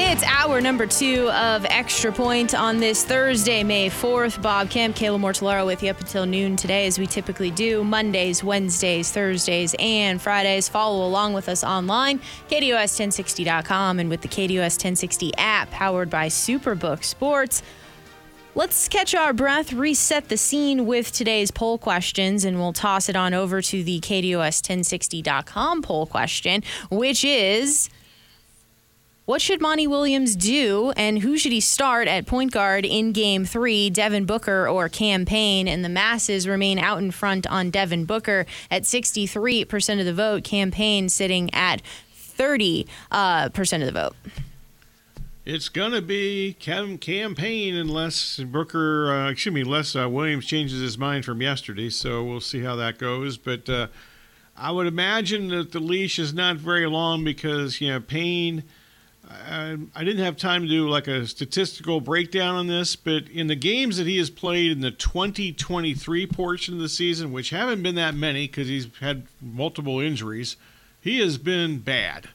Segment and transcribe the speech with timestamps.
[0.00, 4.40] It's hour number two of Extra Point on this Thursday, May 4th.
[4.40, 8.44] Bob Kemp, Kayla Mortellaro with you up until noon today, as we typically do Mondays,
[8.44, 10.68] Wednesdays, Thursdays, and Fridays.
[10.68, 17.02] Follow along with us online, KDUS1060.com, and with the KDUS 1060 app powered by Superbook
[17.02, 17.64] Sports.
[18.54, 23.16] Let's catch our breath, reset the scene with today's poll questions, and we'll toss it
[23.16, 27.90] on over to the KDUS1060.com poll question, which is
[29.28, 33.44] what should Monty Williams do, and who should he start at point guard in game
[33.44, 35.68] three, Devin Booker or Cam Payne?
[35.68, 40.44] And the masses remain out in front on Devin Booker at 63% of the vote,
[40.44, 41.82] Cam Payne sitting at
[42.14, 44.16] 30 uh, percent of the vote.
[45.44, 50.46] It's going to be Cam, Cam Payne unless Booker, uh, excuse me, unless uh, Williams
[50.46, 51.90] changes his mind from yesterday.
[51.90, 53.36] So we'll see how that goes.
[53.36, 53.88] But uh,
[54.56, 58.62] I would imagine that the leash is not very long because, you know, Payne–
[59.28, 63.46] I, I didn't have time to do like a statistical breakdown on this, but in
[63.46, 67.82] the games that he has played in the 2023 portion of the season, which haven't
[67.82, 70.56] been that many because he's had multiple injuries,
[71.00, 72.28] he has been bad.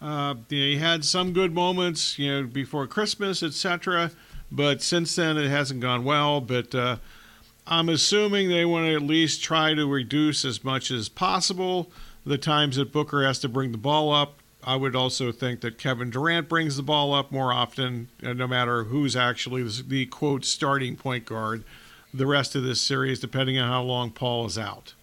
[0.00, 4.10] Uh, you know, he had some good moments, you know, before Christmas, etc.
[4.52, 6.40] But since then, it hasn't gone well.
[6.40, 6.96] But uh,
[7.66, 11.90] I'm assuming they want to at least try to reduce as much as possible
[12.24, 15.78] the times that Booker has to bring the ball up I would also think that
[15.78, 20.06] Kevin Durant brings the ball up more often, uh, no matter who's actually the, the
[20.06, 21.62] quote starting point guard
[22.12, 24.94] the rest of this series, depending on how long Paul is out.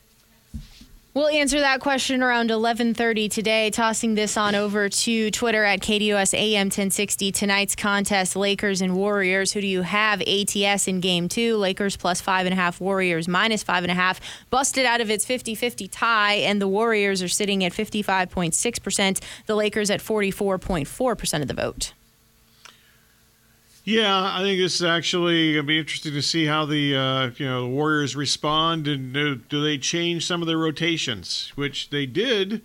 [1.16, 3.70] We'll answer that question around 11:30 today.
[3.70, 7.32] Tossing this on over to Twitter at KDUS AM 1060.
[7.32, 9.52] Tonight's contest: Lakers and Warriors.
[9.52, 10.22] Who do you have?
[10.22, 11.58] ATS in Game Two.
[11.58, 12.82] Lakers plus five and a half.
[12.82, 14.20] Warriors minus five and a half.
[14.50, 19.20] Busted out of its 50-50 tie, and the Warriors are sitting at 55.6 percent.
[19.46, 21.94] The Lakers at 44.4 percent of the vote.
[23.86, 27.32] Yeah, I think this is actually going to be interesting to see how the uh,
[27.36, 31.90] you know the Warriors respond and do, do, they change some of their rotations, which
[31.90, 32.62] they did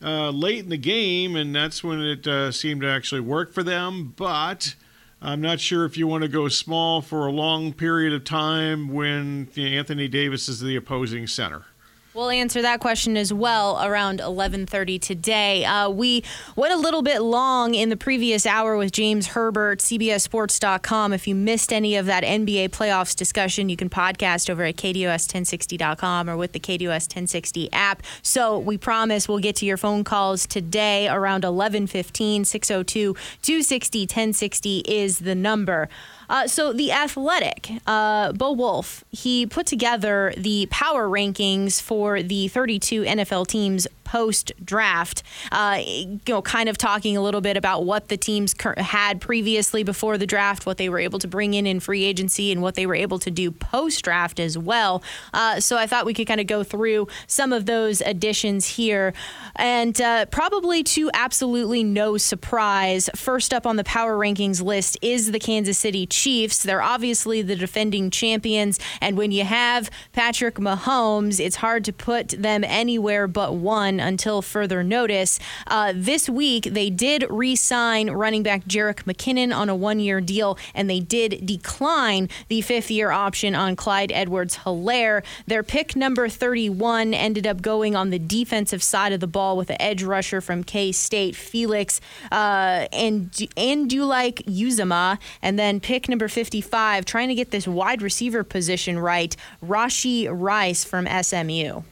[0.00, 3.64] uh, late in the game, and that's when it uh, seemed to actually work for
[3.64, 4.14] them.
[4.16, 4.76] But
[5.20, 8.90] I'm not sure if you want to go small for a long period of time
[8.90, 11.64] when you know, Anthony Davis is the opposing center.
[12.12, 15.64] We'll answer that question as well around 11:30 today.
[15.64, 16.24] Uh, we
[16.56, 21.12] went a little bit long in the previous hour with James Herbert, CBSSports.com.
[21.12, 26.28] If you missed any of that NBA playoffs discussion, you can podcast over at KDUS1060.com
[26.28, 28.02] or with the KDUS 1060 app.
[28.22, 32.44] So we promise we'll get to your phone calls today around 11:15.
[32.44, 35.88] 602 260 1060 is the number.
[36.30, 42.46] Uh, so the Athletic, uh, Bo Wulf, he put together the power rankings for the
[42.46, 45.22] 32 NFL teams post draft,
[45.52, 49.84] uh, you know, kind of talking a little bit about what the teams had previously
[49.84, 52.74] before the draft, what they were able to bring in in free agency, and what
[52.74, 55.00] they were able to do post draft as well.
[55.32, 59.12] Uh, so I thought we could kind of go through some of those additions here.
[59.54, 65.30] And uh, probably to absolutely no surprise, first up on the power rankings list is
[65.30, 66.64] the Kansas City Chiefs.
[66.64, 68.80] They're obviously the defending champions.
[69.00, 74.42] And when you have Patrick Mahomes, it's hard to put them anywhere but one until
[74.42, 75.38] further notice.
[75.66, 80.20] Uh, this week, they did re sign running back Jerick McKinnon on a one year
[80.20, 85.22] deal, and they did decline the fifth year option on Clyde Edwards Helaire.
[85.46, 89.70] Their pick number 31 ended up going on the defensive side of the ball with
[89.70, 92.00] an edge rusher from K State, Felix
[92.32, 95.18] uh, and Anudike-Uwazurike.
[95.42, 100.84] And then pick number 55, trying to get this wide receiver position right, Rashee Rice
[100.84, 101.82] from SMU.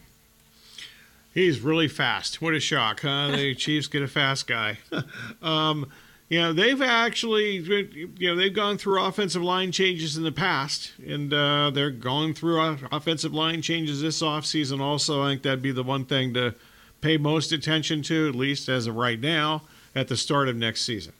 [1.38, 2.42] He's really fast.
[2.42, 3.30] What a shock, huh?
[3.36, 4.78] The Chiefs get a fast guy.
[5.40, 5.88] um,
[6.28, 10.94] you know, they've actually, you know, they've gone through offensive line changes in the past,
[10.98, 15.22] and uh, they're going through offensive line changes this offseason also.
[15.22, 16.56] I think that'd be the one thing to
[17.02, 19.62] pay most attention to, at least as of right now,
[19.94, 21.12] at the start of next season.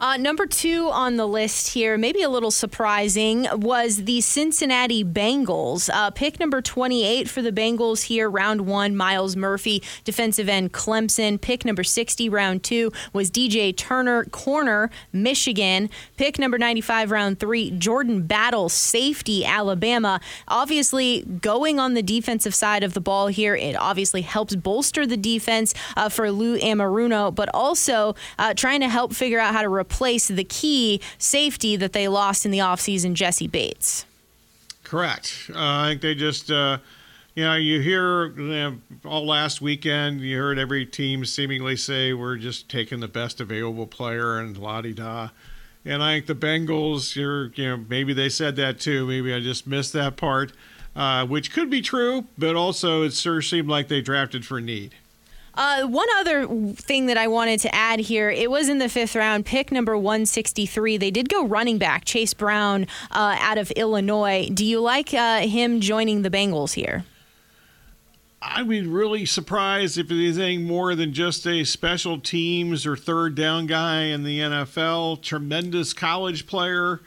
[0.00, 5.90] Uh, number two on the list here, maybe a little surprising, was the Cincinnati Bengals.
[5.92, 11.40] Uh, pick number 28 for the Bengals here, round one, Myles Murphy, defensive end Clemson.
[11.40, 15.90] Pick number 60, round two, was DJ Turner, corner, Michigan.
[16.16, 20.20] Pick number 95, round three, Jordan Battle, safety, Alabama.
[20.48, 25.16] Obviously, going on the defensive side of the ball here, it obviously helps bolster the
[25.16, 29.68] defense uh, for Lou Anarumo, but also uh, trying to help figure out how to
[30.36, 34.04] the key safety that they lost in the offseason, Jessie Bates.
[34.84, 35.50] Correct.
[35.50, 36.78] Uh, I think they just, uh,
[37.34, 42.12] you know, you hear you know, all last weekend, you heard every team seemingly say
[42.12, 45.30] we're just taking the best available player and la di da.
[45.84, 49.06] And I think the Bengals, you're, you know, maybe they said that too.
[49.06, 50.52] Maybe I just missed that part,
[50.94, 54.94] uh, which could be true, but also it sure seemed like they drafted for need.
[55.54, 59.14] Uh, one other thing that I wanted to add here, it was in the fifth
[59.14, 60.96] round, pick number 163.
[60.96, 64.48] They did go running back, Chase Brown uh, out of Illinois.
[64.52, 67.04] Do you like uh, him joining the Bengals here?
[68.44, 73.36] I'd be really surprised if he's anything more than just a special teams or third
[73.36, 75.22] down guy in the NFL.
[75.22, 77.00] Tremendous college player.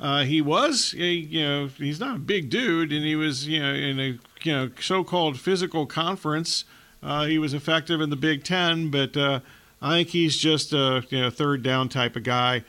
[0.00, 3.62] Uh, he was, a, you know, he's not a big dude, and he was, you
[3.62, 6.64] know, in a you know so-called physical conference.
[7.04, 9.40] Uh, he was effective in the Big Ten, but uh,
[9.82, 12.64] I think he's just a you know, third down type of guy.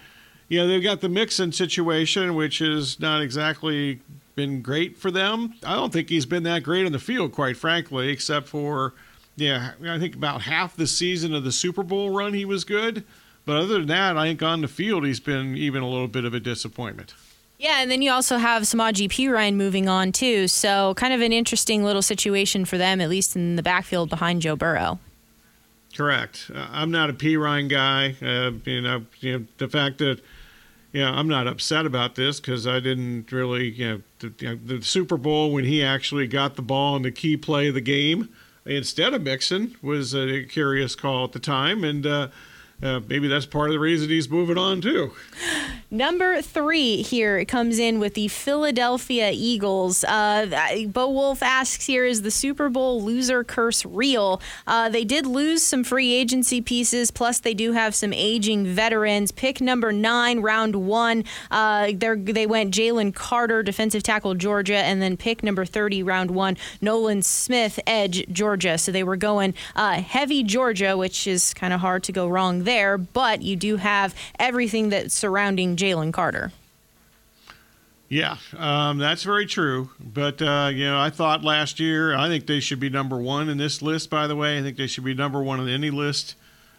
[0.50, 4.02] You know, they've got the Mixon situation, which has not exactly
[4.36, 5.56] been great for them.
[5.64, 8.94] I don't think he's been that great on the field, quite frankly, except for,
[9.38, 13.06] yeah, I think about half the season of the Super Bowl run he was good.
[13.46, 16.26] But other than that, I think on the field he's been even a little bit
[16.26, 17.14] of a disappointment.
[17.58, 20.48] Yeah, and then you also have Samaje Perine moving on too.
[20.48, 24.42] So kind of an interesting little situation for them, at least in the backfield behind
[24.42, 25.00] Joe Burrow.
[25.96, 26.52] Correct.
[26.54, 28.16] Uh, I'm not a Perine guy.
[28.22, 30.20] Uh, you know, you know, the fact that
[30.96, 34.60] yeah, I'm not upset about this because I didn't really, you know, the, you know,
[34.64, 37.82] the, Super Bowl when he actually got the ball in the key play of the
[37.82, 38.30] game
[38.66, 42.30] instead of Mixon was a curious call at the time, and uh,
[42.84, 45.14] uh, maybe that's part of the reason he's moving on too.
[45.90, 50.04] Number three here comes in with the Philadelphia Eagles.
[50.04, 54.42] Uh, Bo Wulf asks here, is the Super Bowl loser curse real?
[54.68, 59.32] Uh, they did lose some free agency pieces, plus they do have some aging veterans.
[59.32, 65.16] Pick number nine, round one, uh, they went Jalen Carter, defensive tackle, Georgia, and then
[65.16, 68.78] pick number 30, round one, Nolan Smith, edge, Georgia.
[68.78, 72.65] So they were going uh, heavy Georgia, which is kind of hard to go wrong
[72.66, 76.52] there, but you do have everything that's surrounding Jalen Carter.
[78.08, 79.90] Yeah, um, that's very true.
[80.00, 83.50] But, uh, you know, I thought last year, I think they should be number one
[83.50, 84.60] in this list, by the way.
[84.60, 86.36] I think they should be number one on any list.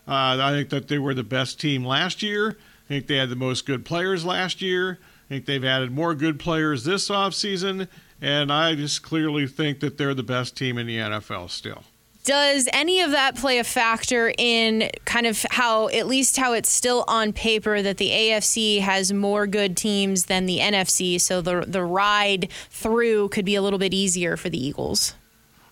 [0.07, 2.57] Uh, I think that they were the best team last year.
[2.85, 4.99] I think they had the most good players last year.
[5.27, 7.89] I think they've added more good players this offseason.
[8.23, 11.83] And I just clearly think that they're the best team in the NFL still.
[12.27, 16.69] Does any of that play a factor in kind of how, at least how it's
[16.69, 21.21] still on paper, that the AFC has more good teams than the NFC?
[21.21, 25.15] So the the ride through could be a little bit easier for the Eagles.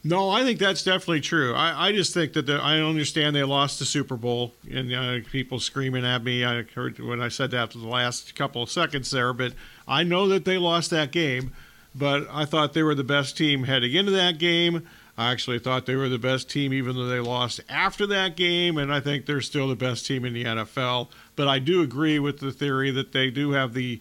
[0.04, 1.54] No, I think that's definitely true.
[1.54, 5.26] I, I just think that the, I understand they lost the Super Bowl and uh,
[5.32, 6.44] people screaming at me.
[6.44, 9.54] I heard when I said that for the last couple of seconds there, but
[9.88, 11.52] I know that they lost that game.
[11.96, 14.86] But I thought they were the best team heading into that game.
[15.16, 18.76] I actually thought they were the best team, even though they lost after that game,
[18.78, 21.08] and I think they're still the best team in the NFL.
[21.36, 24.00] But I do agree with the theory that they do have the,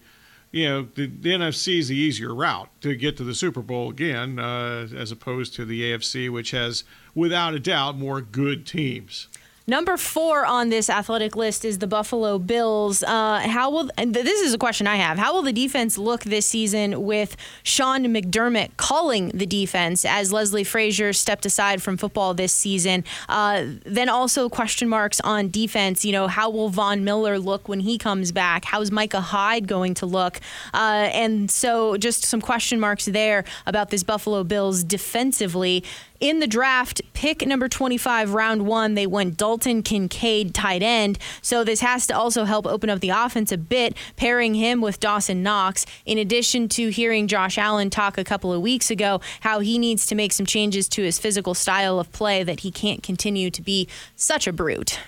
[0.50, 3.90] you know, the, the NFC is the easier route to get to the Super Bowl
[3.90, 6.82] again, uh, as opposed to the AFC, which has,
[7.14, 9.28] without a doubt, more good teams.
[9.66, 13.02] Number four on this athletic list is the Buffalo Bills.
[13.02, 15.16] Uh, how will and this is a question I have?
[15.16, 20.64] How will the defense look this season with Sean McDermott calling the defense as Leslie
[20.64, 23.04] Frazier stepped aside from football this season?
[23.26, 26.04] Uh, then also question marks on defense.
[26.04, 28.66] You know, how will Von Miller look when he comes back?
[28.66, 30.40] How's Micah Hyde going to look?
[30.74, 35.84] Uh, and so just some question marks there about this Buffalo Bills defensively
[36.24, 41.18] in the draft, pick number 25, round one, they went Dalton Kincaid, tight end.
[41.42, 45.00] So this has to also help open up the offense a bit, pairing him with
[45.00, 45.84] Dawson Knox.
[46.06, 50.06] In addition to hearing Josh Allen talk a couple of weeks ago how he needs
[50.06, 53.60] to make some changes to his physical style of play, that he can't continue to
[53.60, 54.98] be such a brute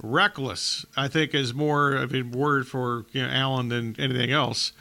[0.00, 4.72] reckless, I think, is more of a word for you know, Allen than anything else.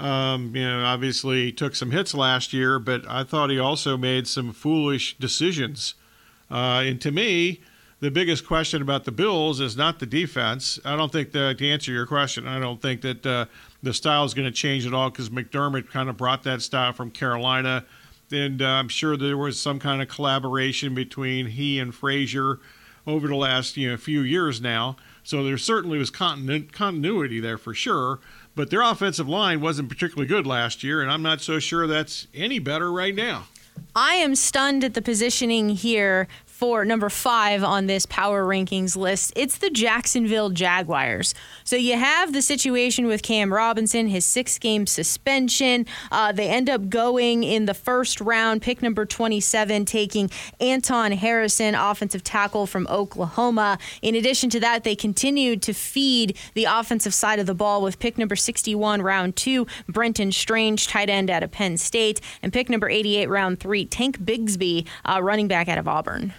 [0.00, 3.98] Um, you know, obviously he took some hits last year, but I thought he also
[3.98, 5.94] made some foolish decisions.
[6.50, 7.60] Uh, and to me,
[8.00, 10.80] the biggest question about the Bills is not the defense.
[10.86, 13.44] I don't think that to answer your question, I don't think that uh,
[13.82, 16.94] the style is going to change at all because McDermott kind of brought that style
[16.94, 17.84] from Carolina,
[18.32, 22.58] and uh, I'm sure there was some kind of collaboration between he and Frazier
[23.06, 24.96] over the last you know few years now.
[25.22, 28.18] So there certainly was continu- continuity there for sure.
[28.54, 32.26] But their offensive line wasn't particularly good last year, and I'm not so sure that's
[32.34, 33.46] any better right now.
[33.94, 36.28] I am stunned at the positioning here
[36.60, 39.32] for number five on this power rankings list.
[39.34, 41.34] It's the Jacksonville Jaguars.
[41.64, 45.86] So you have the situation with Cam Robinson, his six game suspension.
[46.12, 51.74] Uh, they end up going in the first round, pick number 27, taking Anton Harrison,
[51.74, 53.78] offensive tackle from Oklahoma.
[54.02, 57.98] In addition to that, they continued to feed the offensive side of the ball with
[57.98, 62.68] pick number 61, round two, Brenton Strange, tight end out of Penn State, and pick
[62.68, 66.34] number 88, round three, Tank Bigsby, uh, running back out of Auburn.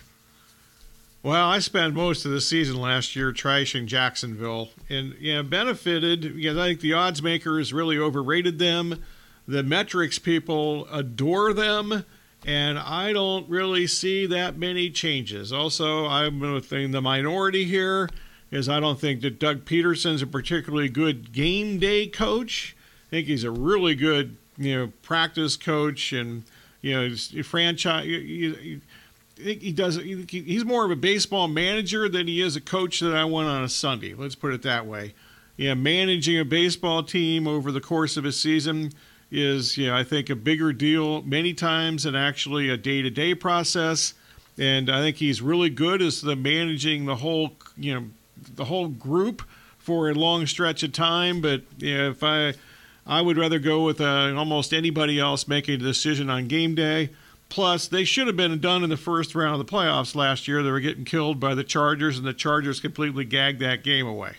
[1.23, 6.35] Well, I spent most of the season last year trashing Jacksonville and you know, benefited
[6.35, 9.03] because I think the odds makers really overrated them.
[9.47, 12.05] The metrics people adore them,
[12.43, 15.53] and I don't really see that many changes.
[15.53, 18.09] Also, I'm within the minority here,
[18.49, 22.75] is I don't think that Doug Pederson's a particularly good game day coach.
[23.07, 26.45] I think he's a really good, you know, practice coach and
[26.81, 28.07] you know, franchise
[29.41, 29.97] he does.
[29.97, 33.63] He's more of a baseball manager than he is a coach that I want on
[33.63, 34.13] a Sunday.
[34.13, 35.13] Let's put it that way.
[35.57, 38.91] Yeah, managing a baseball team over the course of a season
[39.29, 44.13] is, know, I think a bigger deal many times than actually a day-to-day process.
[44.57, 48.05] And I think he's really good as the managing the whole, you know,
[48.55, 49.43] the whole group
[49.77, 51.41] for a long stretch of time.
[51.41, 52.53] But yeah, if I,
[53.05, 57.09] I would rather go with uh, almost anybody else making a decision on game day.
[57.51, 60.63] Plus, they should have been done in the first round of the playoffs last year.
[60.63, 64.37] They were getting killed by the Chargers, and the Chargers completely gagged that game away.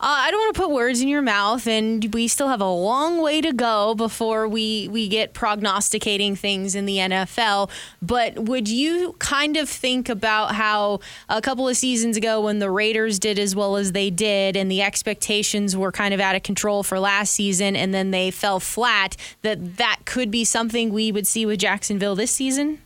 [0.00, 2.70] Uh, I don't want to put words in your mouth, and we still have a
[2.70, 7.68] long way to go before we, we get prognosticating things in the NFL.
[8.00, 12.70] But would you kind of think about how a couple of seasons ago, when the
[12.70, 16.44] Raiders did as well as they did, and the expectations were kind of out of
[16.44, 21.10] control for last season, and then they fell flat, that that could be something we
[21.10, 22.80] would see with Jacksonville this season?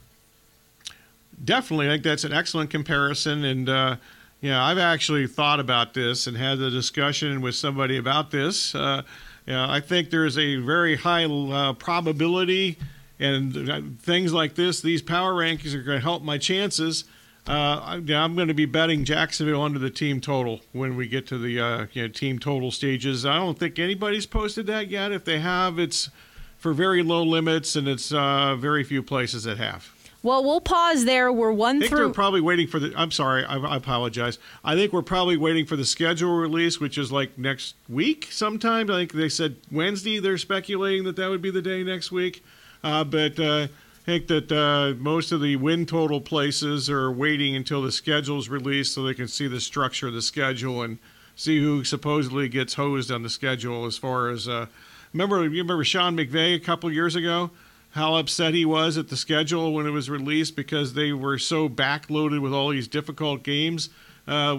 [1.45, 1.89] Definitely.
[1.89, 3.45] I think that's an excellent comparison.
[3.45, 3.97] And, uh,
[4.43, 8.75] yeah, I've actually thought about this and had a discussion with somebody about this.
[8.75, 9.03] Uh,
[9.47, 12.77] yeah, I think there's a very high uh, probability,
[13.21, 17.05] and uh, things like this, these power rankings are going to help my chances.
[17.47, 21.39] Uh, I'm going to be betting Jacksonville under the team total when we get to
[21.39, 23.25] the uh, you know, team total stages.
[23.25, 25.13] I don't think anybody's posted that yet.
[25.13, 26.11] If they have, it's
[26.57, 29.93] for very low limits, and it's uh, very few places that have.
[30.23, 31.33] Well, we'll pause there.
[31.33, 31.99] We're one I think through.
[31.99, 32.93] they're probably waiting for the.
[32.97, 34.39] I'm sorry, I, I, apologize.
[34.63, 38.89] I think we're probably waiting for the schedule release, which is like next week sometime.
[38.89, 40.21] I think they said Wednesday.
[40.21, 42.45] They're speculating that that would be the day next week.
[42.85, 47.57] Uh, but uh, I think that uh, most of the win total places are waiting
[47.57, 50.99] until the schedule is released so they can see the structure of the schedule and
[51.35, 53.87] see who supposedly gets hosed on the schedule.
[53.87, 54.67] As far as uh,
[55.13, 57.51] remember, you remember Sean McVay a couple years ago
[57.93, 61.69] how upset he was at the schedule when it was released because they were so
[61.69, 63.91] backloaded with all these difficult games.
[64.27, 64.57] Uh,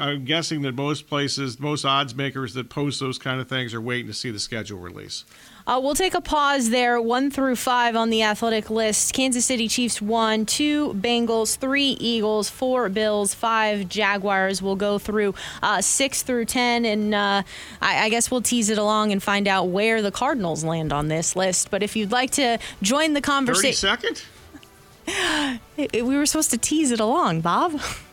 [0.00, 3.80] I'm guessing that most places, most odds makers that post those kind of things are
[3.80, 5.24] waiting to see the schedule release.
[5.66, 7.00] Uh, we'll take a pause there.
[7.00, 9.14] One through five on the athletic list.
[9.14, 14.60] Kansas City Chiefs one, two Bengals, three Eagles, four Bills, five Jaguars.
[14.60, 17.42] We'll go through uh, six through ten, and uh,
[17.80, 21.08] I, I, guess we'll tease it along and find out where the Cardinals land on
[21.08, 21.70] this list.
[21.70, 25.60] But if you'd like to join the conversation, thirty second.
[25.92, 27.80] we were supposed to tease it along, Bob.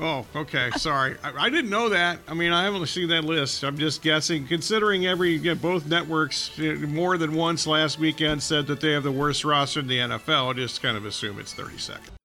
[0.00, 0.70] Oh, okay.
[0.76, 2.20] Sorry, I, I, didn't know that.
[2.26, 3.62] I mean, I haven't seen that list.
[3.62, 4.46] I'm just guessing.
[4.46, 8.92] Considering every you know, both networks uh, more than once last weekend said that they
[8.92, 12.19] have the worst roster in the NFL, I just kind of assume it's 32nd.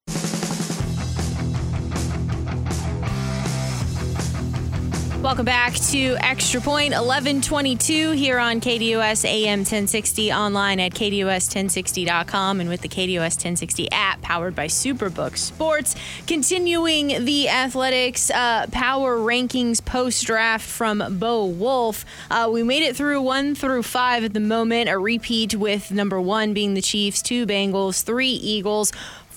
[5.26, 12.70] Welcome back to Extra Point 1122 here on KDUS AM 1060 online at KDUS1060.com and
[12.70, 15.96] with the KDUS 1060 app powered by Superbook Sports.
[16.28, 22.06] Continuing the athletics uh, power rankings post draft from Bo Wulf.
[22.30, 26.22] Uh, we made it through one through five at the moment, a repeat with number
[26.22, 28.92] one being the Chiefs, two Bengals, three Eagles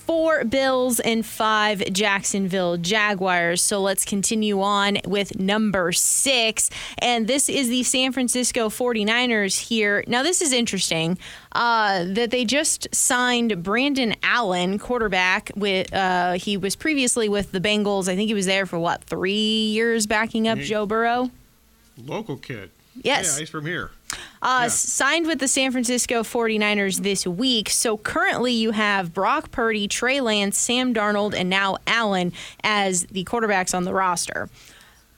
[0.08, 3.60] four Bills and five Jacksonville Jaguars.
[3.60, 6.70] So let's continue on with number six.
[6.96, 10.02] And this is the San Francisco 49ers here.
[10.06, 11.18] Now, this is interesting
[11.52, 15.50] uh, that they just signed Brandon Allen, quarterback.
[15.54, 18.08] With uh, He was previously with the Bengals.
[18.08, 21.30] I think he was there for what, three years backing up Joe Burrow?
[22.02, 22.70] Local kid.
[23.02, 23.34] Yes.
[23.34, 23.90] Yeah, he's from here.
[24.40, 24.68] Uh, Yeah.
[24.68, 27.68] Signed with the San Francisco 49ers this week.
[27.70, 33.24] So currently you have Brock Purdy, Trey Lance, Sam Darnold, and now Allen as the
[33.24, 34.48] quarterbacks on the roster.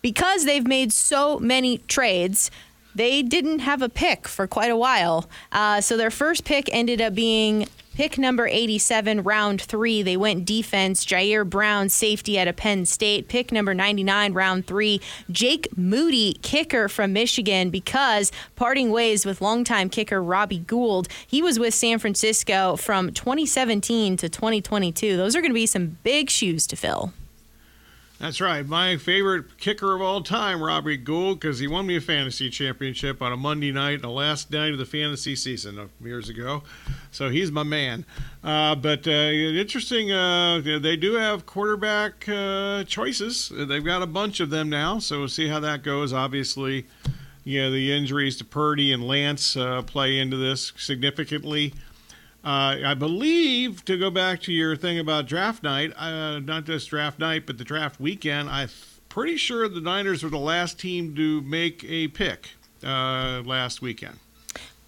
[0.03, 2.51] Because they've made so many trades,
[2.95, 5.29] they didn't have a pick for quite a while.
[5.53, 7.69] Uh, so their first pick ended up being
[8.01, 10.01] pick number 87, round three.
[10.01, 11.05] They went defense.
[11.05, 13.29] Ji'Ayir Brown, safety at a Penn State.
[13.29, 15.03] Pick number 99, round three.
[15.31, 21.09] Jake Moody, kicker from Michigan, because parting ways with longtime kicker Robbie Gould.
[21.27, 25.19] He was with San Francisco from 2017 to 2022.
[25.19, 27.13] Those are going to be some big shoes to fill.
[28.21, 28.67] That's right.
[28.67, 33.23] My favorite kicker of all time, Robbie Gould, because he won me a fantasy championship
[33.23, 36.63] on a Monday night, the last night of the fantasy season years ago.
[37.11, 38.05] So he's my man.
[38.45, 43.51] Uh, but uh, interesting, uh, they do have quarterback uh, choices.
[43.55, 46.13] They've got a bunch of them now, so we'll see how that goes.
[46.13, 46.87] Obviously,
[47.45, 51.73] you know, the injuries to Purdy and Lance uh, play into this significantly.
[52.43, 56.89] Uh, I believe to go back to your thing about draft night, uh, not just
[56.89, 58.49] draft night, but the draft weekend.
[58.49, 58.71] I'm
[59.11, 62.51] pretty sure the Niners were the last team to make a pick
[62.83, 64.19] uh, last weekend.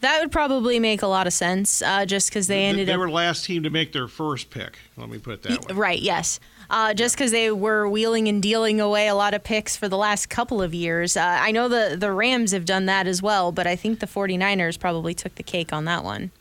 [0.00, 2.98] That would probably make a lot of sense, uh, just because they ended they up
[2.98, 4.78] were the last team to make their first pick.
[4.96, 5.74] Let me put it that way.
[5.74, 6.40] Right, yes.
[6.70, 9.96] Uh, just because they were wheeling and dealing away a lot of picks for the
[9.96, 11.16] last couple of years.
[11.16, 14.06] Uh, I know the, the Rams have done that as well, but I think the
[14.06, 16.32] 49ers probably took the cake on that one.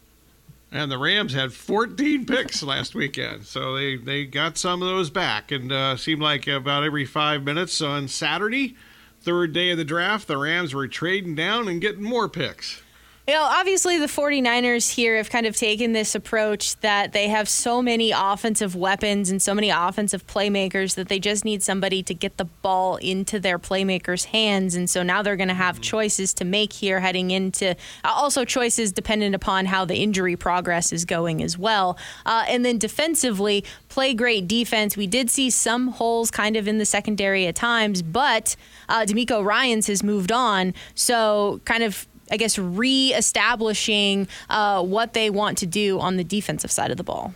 [0.72, 5.10] And the Rams had 14 picks last weekend, so they, they got some of those
[5.10, 5.52] back.
[5.52, 8.78] And uh, seemed like about every five minutes on Saturday,
[9.22, 12.82] third day of the draft, the Rams were trading down and getting more picks.
[13.28, 17.48] You know, obviously the 49ers here have kind of taken this approach that they have
[17.48, 22.16] so many offensive weapons and so many offensive playmakers that they just need somebody to
[22.16, 24.74] get the ball into their playmakers' hands.
[24.74, 28.92] And so now they're going to have choices to make here heading into also choices
[28.92, 32.00] dependent upon how the injury progress is going as well.
[32.26, 34.98] Uh, and then defensively, play great defense.
[34.98, 38.56] We did see some holes kind of in the secondary at times, but
[38.90, 40.74] uh, DeMeco Ryans has moved on.
[40.96, 46.72] So kind of I guess, re-establishing uh, what they want to do on the defensive
[46.72, 47.34] side of the ball.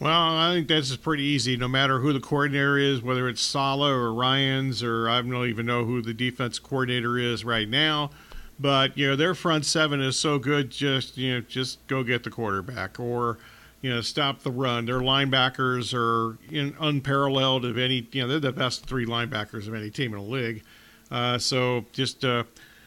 [0.00, 1.56] Well, I think that's pretty easy.
[1.56, 5.64] No matter who the coordinator is, whether it's Saleh or Ryans, or I don't even
[5.66, 8.10] know who the defense coordinator is right now.
[8.58, 10.70] But you know their front seven is so good.
[10.70, 13.38] Just you know, just go get the quarterback, or
[13.80, 14.86] you know, stop the run.
[14.86, 18.08] Their linebackers are in, unparalleled of any.
[18.12, 20.62] You know, they're the best three linebackers of any team in the league.
[21.10, 22.44] Uh, so just uh,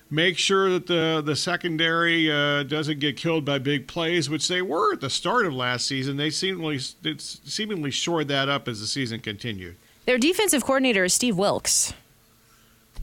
[0.09, 4.61] make sure that the the secondary uh, doesn't get killed by big plays, which they
[4.61, 6.17] were at the start of last season.
[6.17, 9.75] They seemingly it's seemingly shored that up as the season continued.
[10.05, 11.93] Their defensive coordinator is Steve Wilks.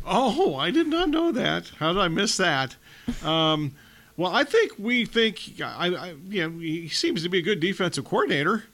[0.07, 1.71] Oh, I did not know that.
[1.79, 2.77] How did I miss that?
[3.23, 3.75] Um,
[4.17, 7.61] well, I think we think I, I, you know he seems to be a good
[7.61, 8.65] defensive coordinator,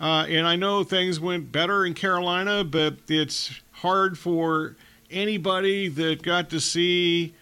[0.00, 4.76] uh, and I know things went better in Carolina, but it's hard for
[5.10, 7.34] anybody that got to see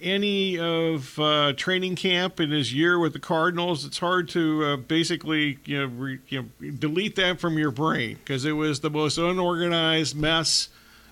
[0.00, 3.84] any of uh, training camp in his year with the Cardinals.
[3.84, 8.16] It's hard to uh, basically you know, re, you know delete that from your brain
[8.16, 10.68] because it was the most unorganized mess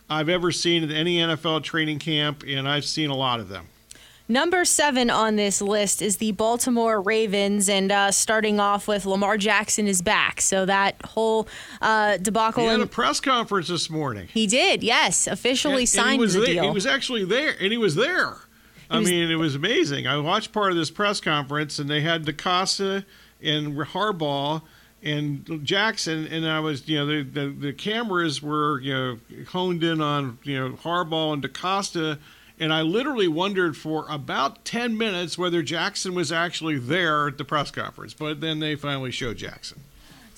[0.09, 3.67] I've ever seen in any NFL training camp, and I've seen a lot of them.
[4.29, 9.37] Number seven on this list is the Baltimore Ravens, and uh, starting off with Lamar
[9.37, 10.41] Jackson is back.
[10.41, 11.47] So that whole
[11.81, 12.65] uh, debacle.
[12.65, 14.27] He had a press conference this morning.
[14.33, 16.49] he did, yes, officially And- and signed he was the there.
[16.55, 16.65] deal.
[16.65, 18.35] He was actually there, and he was there.
[18.91, 20.07] I was- mean, it was amazing.
[20.07, 23.05] I watched part of this press conference, and they had DeCosta
[23.43, 24.63] and Harbaugh
[25.03, 29.19] and Jackson, and I was, you know, the, the the cameras were, you know,
[29.49, 32.19] honed in on, you know, Harbaugh and DeCosta,
[32.59, 37.45] and I literally wondered for about ten minutes whether Jackson was actually there at the
[37.45, 38.15] press conference.
[38.15, 39.81] But then they finally showed Jackson.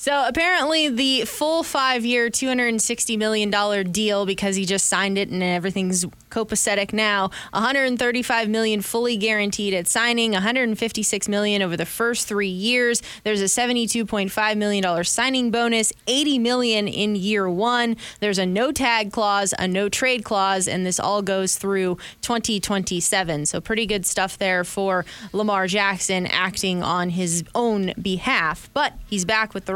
[0.01, 5.29] So apparently, the full hundred and sixty million dollar deal because he just signed it
[5.29, 7.31] and everything's copacetic now.
[7.53, 10.33] 135 million fully guaranteed at signing.
[10.33, 13.03] 156 million over the first three years.
[13.25, 15.93] There's a seventy-two point five million dollar signing bonus.
[16.07, 17.97] Eighty million in year one.
[18.21, 22.61] There's a no tag clause, a no trade clause, and this all goes through twenty
[22.61, 23.47] twenty-seven.
[23.47, 28.71] So pretty good stuff there for Lamar Jackson acting on his own behalf.
[28.73, 29.75] But he's back with the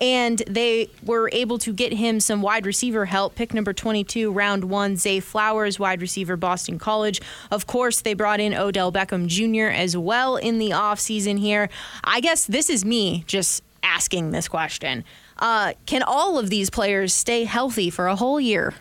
[0.00, 3.34] and they were able to get him some wide receiver help.
[3.34, 7.20] Pick number 22, round one, Zay Flowers, wide receiver, Boston College.
[7.50, 9.70] Of course, they brought in Odell Beckham Jr.
[9.72, 11.68] as well in the offseason here.
[12.04, 15.04] I guess this is me just asking this question.
[15.38, 18.74] Uh, can all of these players stay healthy for a whole year?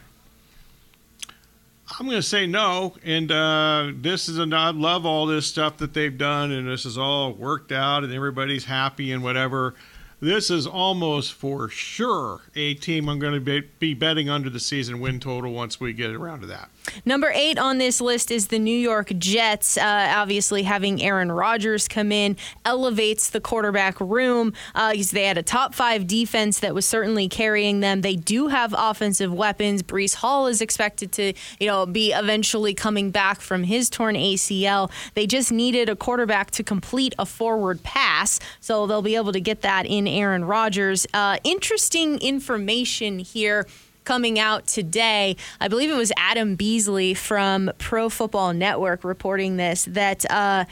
[2.00, 2.96] I'm going to say no.
[3.04, 6.86] And uh, this is a I love all this stuff that they've done, and this
[6.86, 9.76] is all worked out, and everybody's happy and whatever.
[10.19, 14.60] This is almost for sure a team I'm going to be, be betting under the
[14.60, 16.69] season win total once we get around to that.
[17.06, 19.78] Number eight on this list is the New York Jets.
[19.78, 24.54] Uh, obviously, having Aaron Rodgers come in elevates the quarterback room.
[24.76, 28.02] Uh, they had a top five defense that was certainly carrying them.
[28.02, 29.84] They do have offensive weapons.
[29.84, 34.91] Breece Hall is expected to, you know, be eventually coming back from his torn ACL.
[35.13, 39.41] They just needed a quarterback to complete a forward pass, so they'll be able to
[39.41, 41.06] get that in Aaron Rodgers.
[41.13, 43.67] Uh, interesting information here
[44.08, 45.36] coming out today.
[45.60, 50.63] I believe it was Adam Beasley from Pro Football Network reporting this that uh,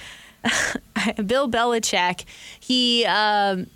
[1.26, 2.24] Bill Belichick
[2.60, 3.06] he.
[3.06, 3.68] Um,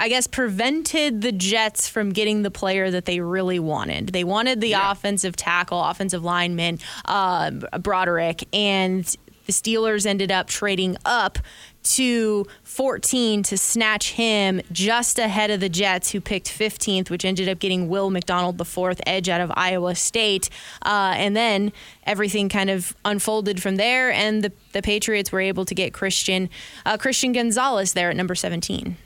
[0.00, 4.10] I guess, prevented the Jets from getting the player that they really wanted.
[4.10, 4.92] They wanted the yeah.
[4.92, 9.04] offensive tackle, offensive lineman, uh, Broderick, and
[9.48, 11.38] the Steelers ended up trading up
[11.82, 17.48] to 14 to snatch him just ahead of the Jets, who picked 15th, which ended
[17.48, 20.50] up getting Will McDonald, the fourth edge out of Iowa State.
[20.82, 21.72] Uh, and then
[22.04, 26.50] everything kind of unfolded from there, and the, the Patriots were able to get Christian
[26.84, 28.96] uh, Christian Gonzalez there at number 17.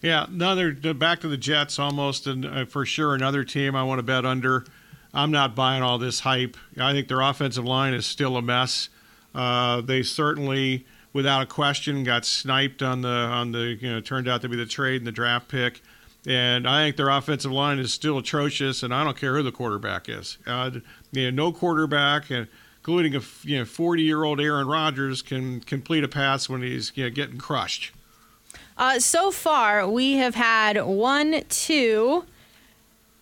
[0.00, 4.00] Yeah, another back to the Jets almost, and uh, for sure another team I want
[4.00, 4.64] to bet under.
[5.14, 6.56] I'm not buying all this hype.
[6.78, 8.88] I think their offensive line is still a mess.
[9.34, 14.28] Uh, they certainly without a question, got sniped on the on the you know turned
[14.28, 15.80] out to be the trade and the draft pick.
[16.26, 19.52] And I think their offensive line is still atrocious, and I don't care who the
[19.52, 20.38] quarterback is.
[20.46, 20.70] Uh,
[21.12, 22.48] you know, no quarterback, and
[22.78, 26.92] including a you know 40 year old Aaron Rodgers, can complete a pass when he's
[26.94, 27.92] you know, getting crushed.
[28.76, 32.24] Uh, so far, we have had one, two,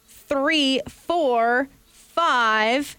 [0.06, 2.96] three, four, five,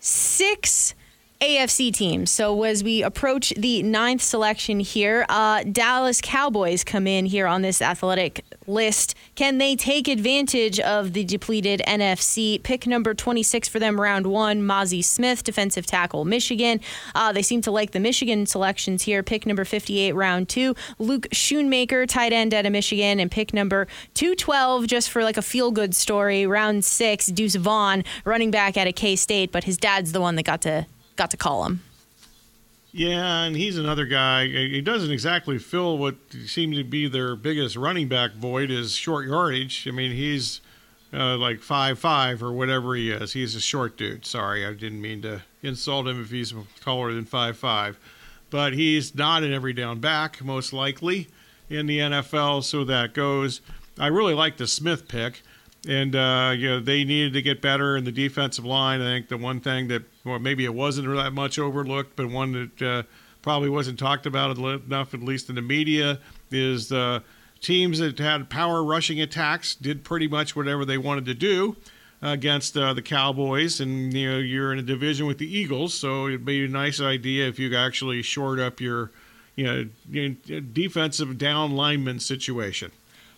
[0.00, 0.94] six
[1.42, 2.30] AFC teams.
[2.30, 7.62] So as we approach the ninth selection here, uh, Dallas Cowboys come in here on
[7.62, 9.16] this athletic list.
[9.34, 12.62] Can they take advantage of the depleted NFC?
[12.62, 16.80] Pick number 26 for them, round one, Mazi Smith, defensive tackle, Michigan.
[17.12, 19.24] Uh, they seem to like the Michigan selections here.
[19.24, 23.18] Pick number 58, round two, Luke Schoonmaker, tight end out of Michigan.
[23.18, 28.04] And pick number 212, just for like a feel good story, round six, Deuce Vaughn,
[28.24, 29.50] running back out of K State.
[29.50, 30.86] But his dad's the one that got to
[31.22, 31.82] got to call him.
[32.90, 34.48] Yeah, and he's another guy.
[34.48, 39.26] He doesn't exactly fill what seems to be their biggest running back void is short
[39.26, 39.86] yardage.
[39.86, 40.60] I mean, he's
[41.14, 43.32] uh, like five five or whatever he is.
[43.32, 44.26] He's a short dude.
[44.26, 47.98] Sorry, I didn't mean to insult him if he's taller than five five,
[48.50, 51.28] but he's not an every down back most likely
[51.70, 52.64] in the NFL.
[52.64, 53.60] So that goes.
[53.96, 55.42] I really like the Smith pick
[55.88, 59.00] and uh, you know they needed to get better in the defensive line.
[59.00, 62.70] I think the one thing that, well, maybe it wasn't that much overlooked, but one
[62.78, 63.02] that uh,
[63.42, 67.22] probably wasn't talked about enough, at least in the media, is the
[67.60, 71.76] teams that had power rushing attacks did pretty much whatever they wanted to do
[72.20, 76.28] against uh, the Cowboys, and you know you're in a division with the Eagles, so
[76.28, 79.10] it'd be a nice idea if you actually shored up your
[79.56, 79.64] you
[80.08, 82.92] know defensive down lineman situation.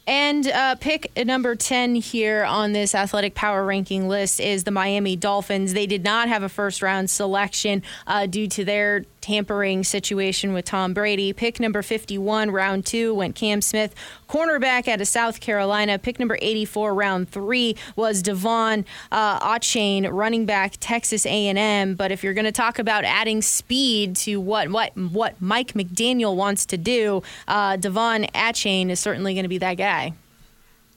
[0.06, 5.16] And uh, pick number 10 here on this athletic power ranking list is the Miami
[5.16, 5.72] Dolphins.
[5.72, 10.66] They did not have a first round selection uh, due to their tampering situation with
[10.66, 11.32] Tom Brady.
[11.32, 13.94] Pick number 51, round two, went Cam Smith,
[14.34, 15.96] cornerback out of South Carolina.
[15.96, 21.94] Pick number 84, round three, was De'Von uh, Achane, running back, Texas A&M.
[21.94, 26.34] But if you're going to talk about adding speed to what what what Mike McDaniel
[26.34, 30.14] wants to do, uh, De'Von Achane is certainly going to be that guy.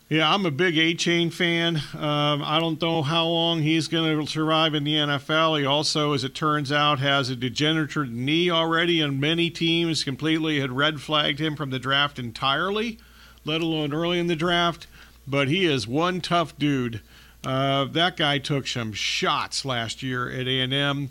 [0.10, 1.76] Yeah, I'm a big Achane fan.
[1.93, 5.60] Um, I don't know how long he's going to survive in the NFL.
[5.60, 10.62] He also, as it turns out, has a degenerative knee already, and many teams completely
[10.62, 13.00] had red flagged him from the draft entirely,
[13.47, 14.88] let alone early in the draft.
[15.27, 17.01] But he is one tough dude.
[17.43, 21.10] Uh, that guy took some shots last year at A&M.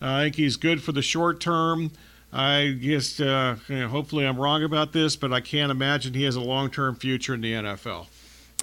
[0.00, 1.90] I think he's good for the short term.
[2.32, 6.24] I guess uh, you know, hopefully I'm wrong about this, but I can't imagine he
[6.24, 8.06] has a long-term future in the NFL.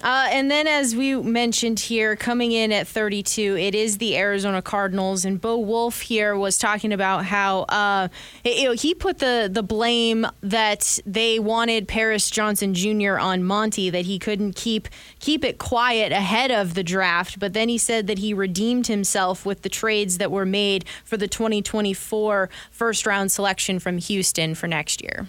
[0.02, 4.60] Uh, and then, as we mentioned here, coming in at 32, it is the Arizona
[4.60, 5.24] Cardinals.
[5.24, 8.08] And Bo Wulf here was talking about how uh,
[8.44, 13.18] it, he put the, the blame that they wanted Paris Johnson Jr.
[13.18, 17.38] on Monty, that he couldn't keep keep it quiet ahead of the draft.
[17.38, 21.16] But then he said that he redeemed himself with the trades that were made for
[21.16, 25.26] the 2024 first round selection from Houston for next year.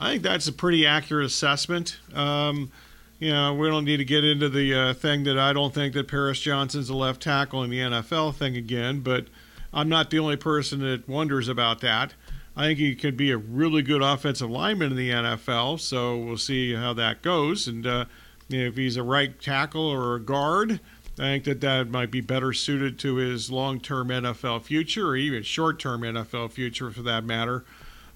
[0.00, 1.98] I think that's a pretty accurate assessment.
[2.12, 2.72] Um,
[3.20, 5.92] you know, we don't need to get into the uh, thing that I don't think
[5.92, 9.26] that Paris Johnson's a left tackle in the NFL thing again, but
[9.74, 12.14] I'm not the only person that wonders about that.
[12.56, 16.38] I think he could be a really good offensive lineman in the NFL, so we'll
[16.38, 17.68] see how that goes.
[17.68, 18.06] And uh,
[18.48, 20.80] if he's a right tackle or a guard,
[21.18, 25.42] I think that that might be better suited to his long-term NFL future, or even
[25.42, 27.64] short-term NFL future, for that matter.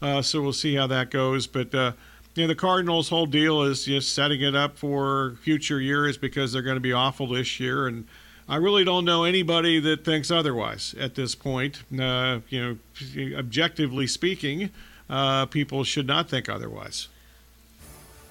[0.00, 1.46] Uh, so we'll see how that goes.
[1.46, 1.92] But uh,
[2.34, 6.52] you know, the Cardinals' whole deal is just setting it up for future years because
[6.52, 8.06] they're going to be awful this year, and
[8.48, 11.82] I really don't know anybody that thinks otherwise at this point.
[11.98, 12.78] Uh, you
[13.14, 14.70] know, objectively speaking,
[15.08, 17.08] uh, people should not think otherwise.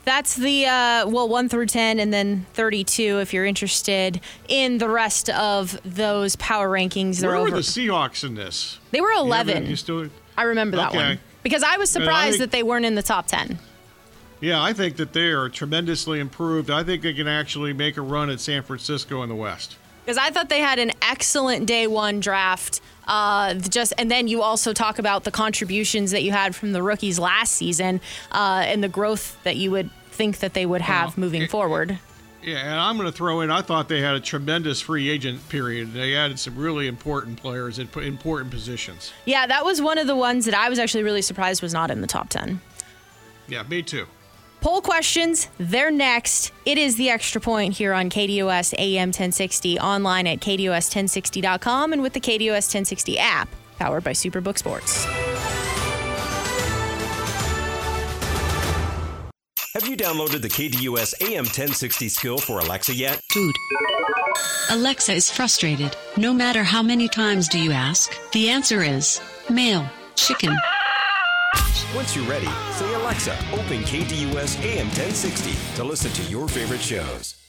[0.06, 3.20] That's the uh, well one through ten, and then thirty-two.
[3.20, 7.52] If you're interested in the rest of those power rankings, they're Where over.
[7.52, 8.80] were the Seahawks in this?
[8.92, 9.64] They were eleven.
[9.64, 10.10] You, you still?
[10.38, 10.98] I remember that okay.
[10.98, 13.60] one because I was surprised think, that they weren't in the top ten.
[14.44, 16.70] Yeah, I think that they are tremendously improved.
[16.70, 19.78] I think they can actually make a run at San Francisco in the West.
[20.04, 22.82] Because I thought they had an excellent day one draft.
[23.08, 26.84] Uh, just and then you also talk about the contributions that you had from the
[26.84, 28.02] rookies last season
[28.34, 31.50] uh, and the growth that you would think that they would have well, moving it,
[31.50, 31.98] forward.
[32.42, 33.50] Yeah, and I'm going to throw in.
[33.50, 35.94] I thought they had a tremendous free agent period.
[35.94, 39.14] They added some really important players in important positions.
[39.24, 41.90] Yeah, that was one of the ones that I was actually really surprised was not
[41.90, 42.60] in the top ten.
[43.48, 44.06] Yeah, me too.
[44.64, 46.54] Poll questions, they're next.
[46.66, 52.14] It is the extra point here on KDUS AM 1060, online at KDUS1060.com, and with
[52.14, 55.04] the KDUS 1060 app, powered by Superbook Sports.
[59.74, 63.20] Have you downloaded the KDUS AM 1060 skill for Alexa yet?
[63.34, 63.56] Dude.
[64.72, 65.98] Alexa is frustrated.
[66.16, 70.56] No matter how many times do you ask, the answer is male, chicken.
[71.96, 77.43] Once you're ready, say Alexa, open KDUS AM 1060 to listen to your favorite shows.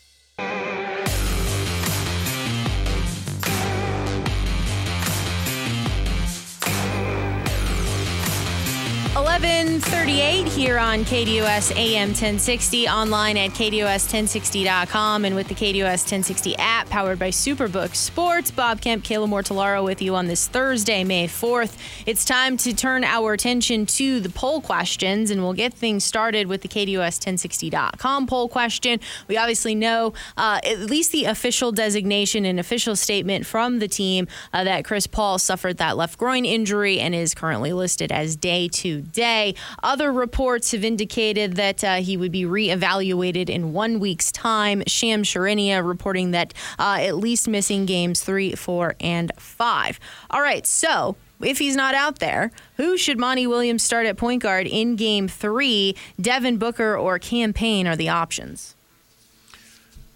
[9.75, 16.89] 1138 here on KDUS AM 1060, online at KDUS1060.com, and with the KDUS 1060 app
[16.89, 18.53] powered by Superbook Sports.
[18.53, 21.77] Bob Kemp, Kayla Mortellaro with you on this Thursday, May 4th.
[22.07, 26.47] It's time to turn our attention to the poll questions, and we'll get things started
[26.47, 29.01] with the KDUS1060.com poll question.
[29.27, 34.29] We obviously know uh, at least the official designation and official statement from the team
[34.53, 38.69] uh, that Chris Paul suffered that left groin injury and is currently listed as day
[38.69, 39.57] two today.
[39.83, 44.83] Other reports have indicated that uh, he would be reevaluated in one week's time.
[44.87, 49.99] Shams Charania reporting that uh, at least missing games three, four, and five.
[50.31, 54.43] All right, so if he's not out there, who should Monty Williams start at point
[54.43, 55.97] guard in game three?
[56.21, 58.75] Devin Booker or Cam Payne are the options.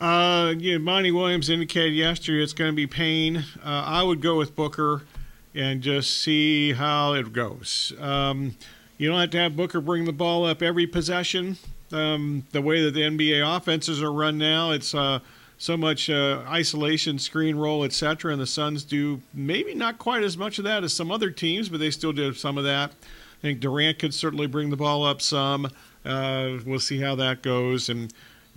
[0.01, 3.39] Uh, yeah, Monty Williams indicated yesterday it's going to be Payne.
[3.39, 5.03] Uh, I would go with Booker
[5.55, 7.93] and just see how it goes.
[7.99, 8.55] Um,
[8.99, 11.57] you don't have to have Booker bring the ball up every possession.
[11.93, 15.21] Um, the way that the NBA offenses are run now, it's uh,
[15.57, 18.33] so much uh, isolation, screen roll, etc.
[18.33, 21.69] And the Suns do maybe not quite as much of that as some other teams,
[21.69, 22.91] but they still do some of that.
[22.91, 25.67] I think Durant could certainly bring the ball up some.
[26.05, 27.89] Uh, we'll see how that goes.
[27.89, 28.13] And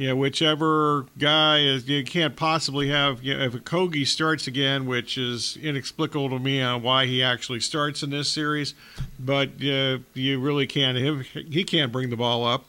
[0.07, 5.17] know, whichever guy is, you can't possibly have, you know, if Kogi starts again, which
[5.17, 8.73] is inexplicable to me on why he actually starts in this series,
[9.19, 12.65] but uh, you really can't, he can't bring the ball up.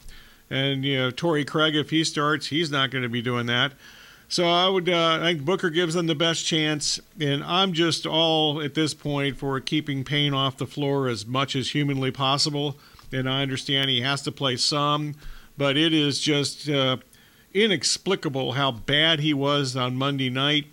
[0.50, 3.72] And, you know, Torrey Craig, if he starts, he's not going to be doing that.
[4.28, 8.06] So I would, uh, I think Booker gives them the best chance, and I'm just
[8.06, 12.78] all at this point for keeping Payne off the floor as much as humanly possible.
[13.12, 15.14] And I understand he has to play some,
[15.58, 16.96] but it is just uh,
[17.54, 20.66] inexplicable how bad he was on Monday night.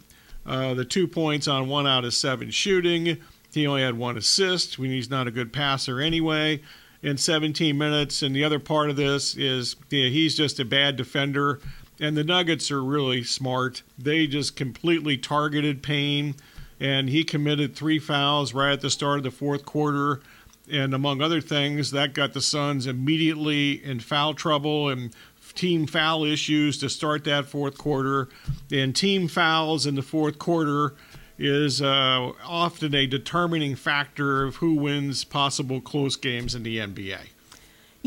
[0.45, 3.17] Uh, the two points on one out of seven shooting.
[3.53, 6.61] He only had one assist he's not a good passer anyway.
[7.01, 10.97] In 17 minutes, and the other part of this is yeah, he's just a bad
[10.97, 11.61] defender.
[11.99, 13.83] And the Nuggets are really smart.
[13.97, 16.35] They just completely targeted Payne,
[16.79, 20.21] and he committed three fouls right at the start of the fourth quarter.
[20.69, 25.13] And among other things, that got the Suns immediately in foul trouble and
[25.59, 28.29] team foul issues to start that fourth quarter,
[28.71, 30.95] and team fouls in the fourth quarter
[31.37, 37.19] is uh, often a determining factor of who wins possible close games in the NBA.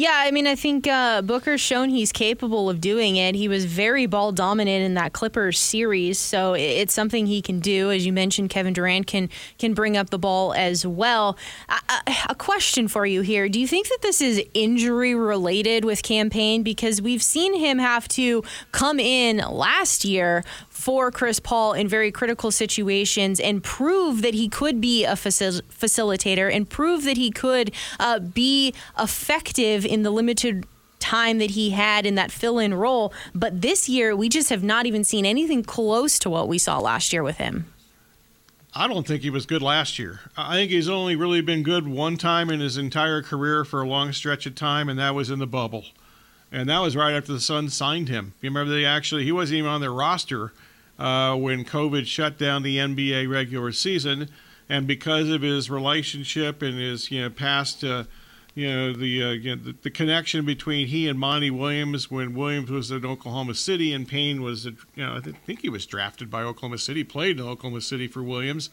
[0.02, 3.36] Yeah, I mean, I think uh, Booker's shown he's capable of doing it.
[3.36, 7.92] He was very ball dominant in that Clippers series, so it's something he can do.
[7.92, 11.38] As you mentioned, Kevin Durant can can bring up the ball as well.
[12.28, 16.30] a question for you here: Do you think that this is injury related with Cam
[16.30, 20.42] Payne Because we've seen him have to come in last year
[20.82, 25.62] for Chris Paul in very critical situations and prove that he could be a facil-
[25.62, 30.66] facilitator and prove that he could uh, be effective in the limited
[30.98, 33.12] time that he had in that fill in role.
[33.32, 36.80] But this year, we just have not even seen anything close to what we saw
[36.80, 37.66] last year with him.
[38.74, 40.18] I don't think he was good last year.
[40.36, 43.88] I think he's only really been good one time in his entire career for a
[43.88, 45.84] long stretch of time, and that was in the bubble.
[46.50, 48.34] And that was right after the Suns signed him.
[48.40, 50.52] You remember they actually, he wasn't even on their roster
[51.02, 54.30] uh, when COVID shut down the NBA regular season,
[54.68, 57.84] and because of his relationship and his you know past.
[57.84, 58.04] Uh,
[58.54, 62.34] you know the, uh, you know, the, the connection between he and Monty Williams when
[62.34, 66.30] Williams was in Oklahoma City and Payne was you know I think he was drafted
[66.30, 68.68] by Oklahoma City, played in Oklahoma City for Williams,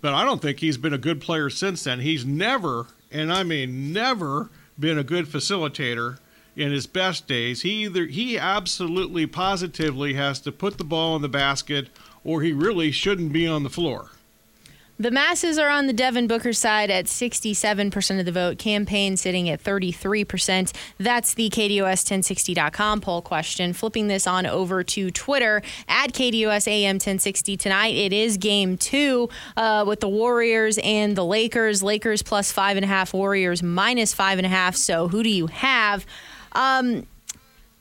[0.00, 1.98] but I don't think he's been a good player since then.
[1.98, 6.18] He's never, and I mean never, been a good facilitator
[6.56, 7.62] in his best days.
[7.62, 11.88] He either he absolutely positively has to put the ball in the basket
[12.24, 14.10] or he really shouldn't be on the floor.
[14.98, 18.56] The masses are on the Devin Booker side at 67% of the vote.
[18.56, 20.72] Cam Payne sitting at 33%.
[20.96, 23.74] That's the KDUS1060.com poll question.
[23.74, 27.94] Flipping this on over to Twitter at KDUS AM 1060 tonight.
[27.94, 31.82] It is game two uh, with the Warriors and the Lakers.
[31.82, 34.76] Lakers plus five and a half, Warriors minus five and a half.
[34.76, 36.06] So who do you have?
[36.56, 37.06] Um,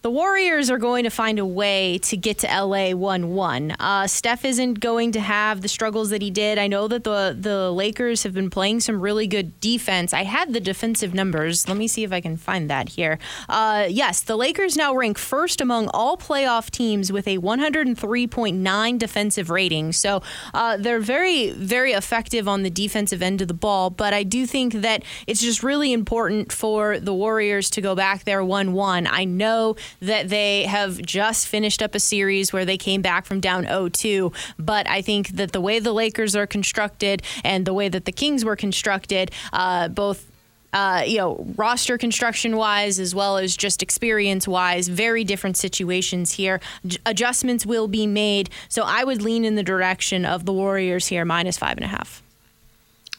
[0.06, 3.72] the Warriors are going to find a way to get to LA 1 1.
[3.80, 6.60] Uh, Steph isn't going to have the struggles that he did.
[6.60, 10.14] I know that the, the Lakers have been playing some really good defense.
[10.14, 11.68] I had the defensive numbers.
[11.68, 13.18] Let me see if I can find that here.
[13.50, 19.50] Uh, yes, the Lakers now rank first among all playoff teams with a 103.9 defensive
[19.50, 19.92] rating.
[19.92, 20.22] So
[20.54, 23.90] uh, they're very, very effective on the defensive end of the ball.
[23.90, 28.26] But I do think that it's just really important for the Warriors to go back
[28.26, 29.08] there 1 1.
[29.08, 33.40] I know that they have just finished up a series where they came back from
[33.40, 34.34] down 0-2.
[34.58, 38.12] But I think that the way the Lakers are constructed and the way that the
[38.12, 40.30] Kings were constructed, uh, both
[40.76, 46.34] uh, you know, roster construction wise as well as just experience wise, very different situations
[46.34, 46.60] here.
[46.86, 48.50] J- adjustments will be made.
[48.68, 51.88] So I would lean in the direction of the Warriors here, minus five and a
[51.88, 52.22] half.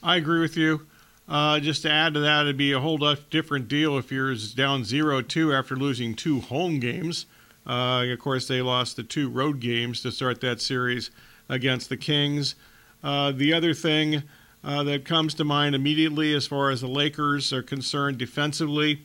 [0.02, 0.86] I agree with you.
[1.28, 2.98] Uh, just to add to that, it'd be a whole
[3.30, 7.26] different deal if you're down 0 2 after losing two home games.
[7.66, 11.10] Uh, of course, they lost the two road games to start that series
[11.48, 12.54] against the Kings.
[13.02, 14.22] Uh, the other thing
[14.62, 19.02] uh, that comes to mind immediately as far as the Lakers are concerned defensively,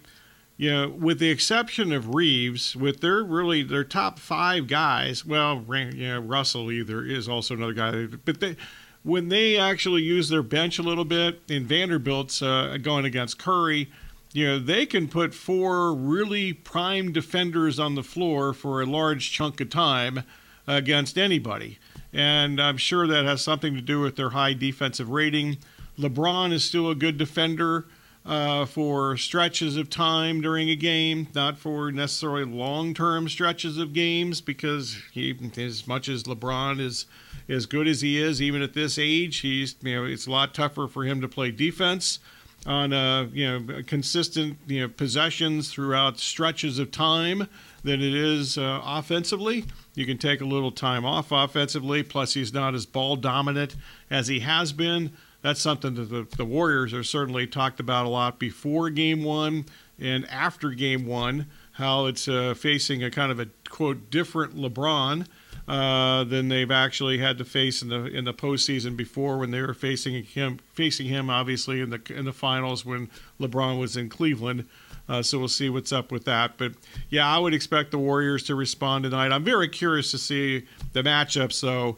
[0.58, 5.66] you know, with the exception of Reaves, with their really their top five guys, well,
[5.70, 8.56] you know, Russell either is also another guy, but they
[9.04, 13.90] when they actually use their bench a little bit, in Vanderbilt's uh, going against Curry,
[14.34, 19.32] you know, they can put four really prime defenders on the floor for a large
[19.32, 20.24] chunk of time
[20.68, 21.80] against anybody.
[22.14, 25.58] And I'm sure that has something to do with their high defensive rating.
[25.98, 27.86] LeBron is still a good defender
[28.26, 33.94] uh, for stretches of time during a game, not for necessarily long term stretches of
[33.94, 37.06] games, because he, as much as LeBron is
[37.50, 40.54] as good as he is, even at this age, he's you know it's a lot
[40.54, 42.20] tougher for him to play defense
[42.66, 47.48] on uh, you know consistent you know possessions throughout stretches of time
[47.84, 49.66] than it is uh, offensively.
[49.96, 52.04] You can take a little time off offensively.
[52.04, 53.76] Plus, he's not as ball dominant
[54.10, 55.12] as he has been.
[55.42, 59.66] That's something that the, the Warriors are certainly talked about a lot before Game One
[60.00, 61.48] and after Game One.
[61.74, 65.26] How it's uh, facing a kind of a quote different LeBron
[65.68, 69.62] uh, than they've actually had to face in the in the postseason before when they
[69.62, 74.10] were facing him facing him obviously in the in the finals when LeBron was in
[74.10, 74.68] Cleveland.
[75.08, 76.58] Uh, so we'll see what's up with that.
[76.58, 76.74] But
[77.10, 79.32] yeah, I would expect the Warriors to respond tonight.
[79.32, 81.98] I'm very curious to see the matchups though,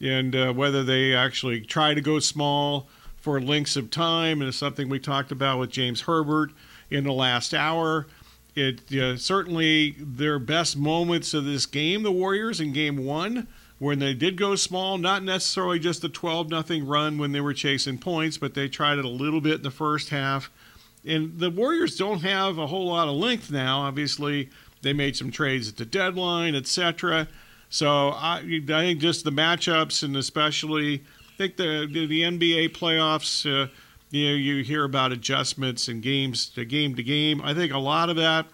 [0.00, 4.56] and uh, whether they actually try to go small for lengths of time, and it's
[4.56, 6.52] something we talked about with James Herbert
[6.90, 8.06] in the last hour
[8.54, 13.46] it uh, certainly their best moments of this game, the Warriors in Game One,
[13.78, 17.54] when they did go small, not necessarily just the 12 nothing run when they were
[17.54, 20.50] chasing points, but they tried it a little bit in the first half.
[21.04, 23.80] And the Warriors don't have a whole lot of length now.
[23.80, 24.50] Obviously,
[24.82, 27.28] They made some trades at the deadline, etc.
[27.70, 33.46] So I, I think just the matchups and especially I think the the, NBA playoffs.
[33.46, 33.68] Uh,
[34.10, 37.40] you know, you hear about adjustments and games to game to game.
[37.42, 38.46] I think a lot of that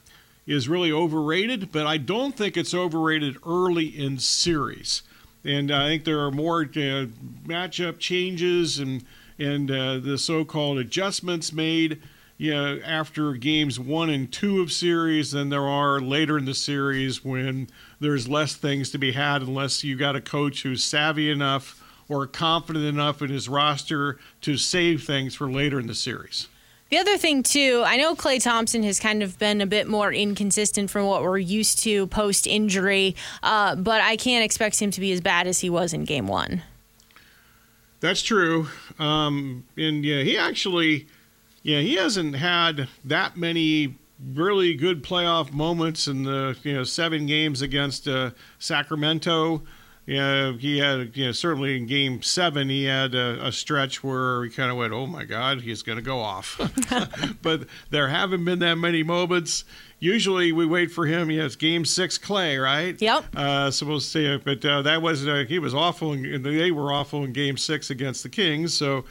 [0.46, 5.02] is really overrated, but I don't think it's overrated early in series.
[5.44, 7.06] And I think there are more uh,
[7.46, 9.04] matchup changes and
[9.38, 12.02] and uh, the so-called adjustments made
[12.38, 16.54] you know, after games one and two of series than there are later in the
[16.54, 17.68] series when
[18.00, 22.26] there's less things to be had unless you got a coach who's savvy enough or
[22.26, 26.48] confident enough in his roster to save things for later in the series.
[26.88, 30.12] The other thing, too, I know Klay Thompson has kind of been a bit more
[30.12, 35.00] inconsistent from what we're used to post injury, uh, but I can't expect him to
[35.00, 36.62] be as bad as he was in game one.
[37.98, 38.68] That's true.
[39.00, 41.08] Um, and yeah, he actually,
[41.66, 43.96] yeah, he hasn't had that many
[44.34, 49.62] really good playoff moments in the you know seven games against uh, Sacramento.
[50.06, 54.44] Yeah, he had, you know, certainly in game seven, he had a, a stretch where
[54.44, 56.60] he kind of went, oh my God, he's going to go off.
[57.42, 59.64] but there haven't been that many moments.
[59.98, 61.28] Usually we wait for him.
[61.28, 63.02] It's game six, Klay, right?
[63.02, 63.24] Yep.
[63.34, 64.36] Uh, so we'll see.
[64.36, 66.12] But uh, that was, uh, he was awful.
[66.12, 68.74] and they were awful in game six against the Kings.
[68.74, 69.04] So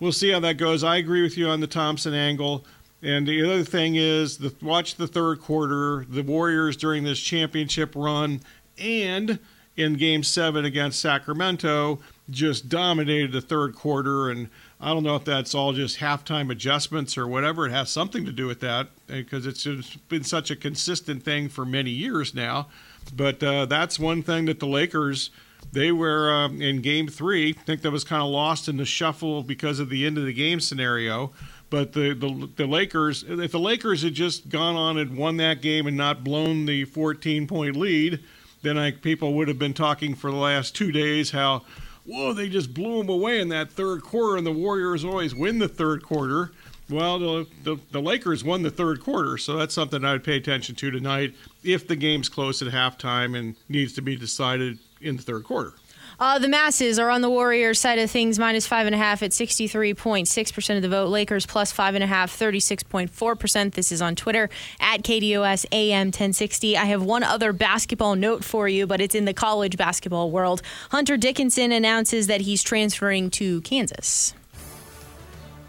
[0.00, 0.84] we'll see how that goes.
[0.84, 2.64] I agree with you on the Thompson angle.
[3.02, 6.06] And the other thing is, the, watch the third quarter.
[6.08, 8.40] The Warriors during this championship run
[8.78, 9.38] and
[9.76, 14.30] in game seven against Sacramento just dominated the third quarter.
[14.30, 14.48] And
[14.80, 17.66] I don't know if that's all just halftime adjustments or whatever.
[17.66, 19.64] It has something to do with that because it's
[20.08, 22.68] been such a consistent thing for many years now.
[23.14, 25.30] But uh, that's one thing that the Lakers.
[25.72, 27.50] They were uh, in game three.
[27.50, 30.24] I think that was kind of lost in the shuffle because of the end of
[30.24, 31.32] the game scenario.
[31.68, 35.60] But the, the, the Lakers, if the Lakers had just gone on and won that
[35.60, 38.20] game and not blown the 14 point lead,
[38.62, 41.64] then I, people would have been talking for the last two days how,
[42.04, 45.58] whoa, they just blew them away in that third quarter, and the Warriors always win
[45.58, 46.52] the third quarter.
[46.88, 50.36] Well, the, the, the Lakers won the third quarter, so that's something I would pay
[50.36, 55.16] attention to tonight if the game's close at halftime and needs to be decided in
[55.16, 55.74] the third quarter.
[56.18, 59.22] Uh, the masses are on the Warriors side of things, minus five and a half
[59.22, 61.08] at 63.6% of the vote.
[61.08, 63.74] Lakers plus five and a half, 36.4%.
[63.74, 64.48] This is on Twitter
[64.80, 66.76] at KDUS AM 1060.
[66.76, 70.62] I have one other basketball note for you, but it's in the college basketball world.
[70.90, 74.32] Hunter Dickinson announces that he's transferring to Kansas.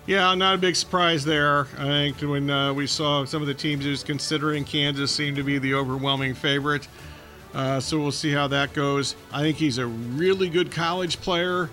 [0.06, 1.68] Yeah, not a big surprise there.
[1.78, 5.36] I think when uh, we saw some of the teams he was considering, Kansas seemed
[5.36, 6.88] to be the overwhelming favorite.
[7.58, 9.16] Uh, so we'll see how that goes.
[9.34, 11.72] I think he's a really good college player.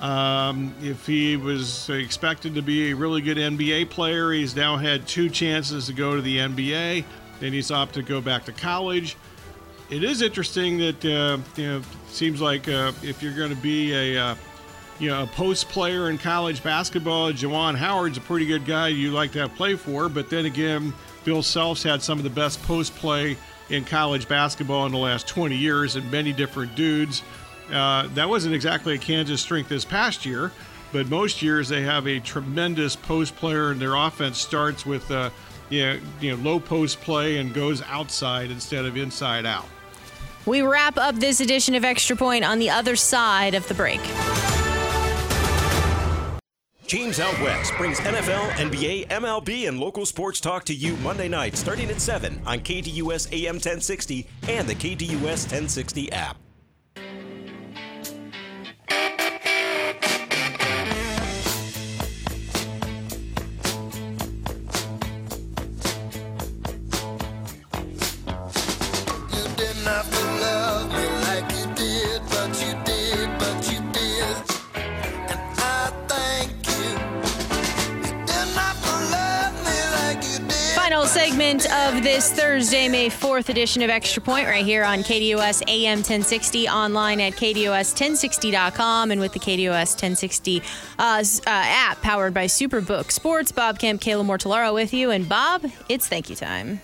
[0.00, 5.08] Um, if he was expected to be a really good NBA player, he's now had
[5.08, 7.04] two chances to go to the NBA.
[7.40, 9.16] Then he's opted to go back to college.
[9.90, 13.94] It is interesting that uh, you know seems like uh, if you're going to be
[13.94, 14.34] a uh,
[15.00, 19.10] you know a post player in college basketball, Juwan Howard's a pretty good guy you
[19.10, 20.08] like to have play for.
[20.08, 23.36] But then again, Bill Self's had some of the best post play
[23.70, 27.22] in college basketball in the last 20 years and many different dudes.
[27.72, 30.52] Uh, that wasn't exactly a Kansas strength this past year,
[30.92, 35.30] but most years they have a tremendous post player, and their offense starts with uh,
[35.68, 39.66] you know, you know, low post play and goes outside instead of inside out.
[40.44, 44.00] We wrap up this edition of Extra Point on the other side of the break.
[46.86, 51.56] James Out West brings NFL, NBA, MLB, and local sports talk to you Monday night
[51.56, 56.45] starting at 7 on KDUS AM 1060 and the KDUS 1060 app.
[82.16, 87.20] This Thursday, May 4th edition of Extra Point right here on KDUS AM 1060, online
[87.20, 90.62] at KDUS1060.com, and with the KDUS 1060
[90.98, 93.52] uh, uh, app powered by Superbook Sports.
[93.52, 95.10] Bob Kemp, Kayla Mortellaro with you.
[95.10, 96.80] And Bob, it's thank you time.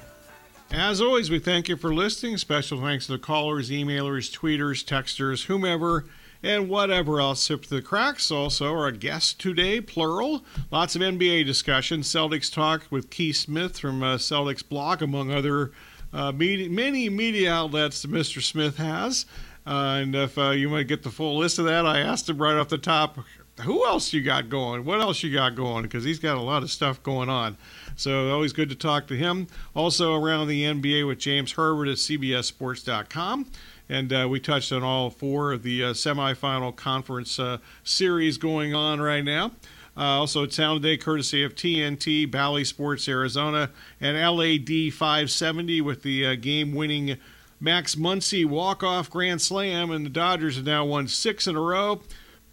[0.70, 2.36] As always, we thank you for listening.
[2.36, 6.04] Special thanks to the callers, emailers, tweeters, texters, whomever
[6.42, 8.30] and whatever else slipped through the cracks.
[8.30, 10.44] Also, our guest today, plural.
[10.70, 12.00] Lots of NBA discussion.
[12.00, 15.72] Celtics talk with Keith Smith from uh, Celtics blog, among other
[16.12, 18.42] uh, media, many media outlets that Mr.
[18.42, 19.26] Smith has.
[19.66, 22.28] Uh, and if uh, you want to get the full list of that, I asked
[22.28, 23.18] him right off the top,
[23.60, 24.84] who else you got going?
[24.84, 25.82] What else you got going?
[25.82, 27.56] Because he's got a lot of stuff going on.
[27.96, 29.46] So always good to talk to him.
[29.74, 33.46] Also around the NBA with James Herbert at CBSSports.com.
[33.92, 38.74] And uh, we touched on all four of the uh, semifinal conference uh, series going
[38.74, 39.52] on right now.
[39.94, 43.68] Uh, also, Sound Day courtesy of TNT, Bally Sports Arizona,
[44.00, 47.18] and LAD 570 with the uh, game winning
[47.60, 49.90] Max Muncy walk off grand slam.
[49.90, 52.00] And the Dodgers have now won six in a row.